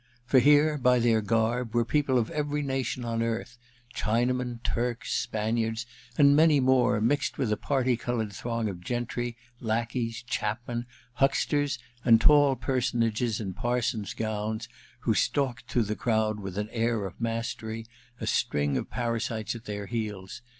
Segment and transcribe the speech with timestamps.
[0.25, 3.59] For here, by their garb, were people of every nation on earth,
[3.93, 5.85] L)hinamen, Turks, Spaniards,
[6.17, 10.87] and many more, mixed with a parti coloured throng of gentry, lackeys, chapmen,
[11.19, 14.67] hucksters, and tall personages in parsons' gowns
[15.01, 17.85] who stalked through the crowd with an air of mastery,
[18.19, 20.41] a string of parasites at their heels.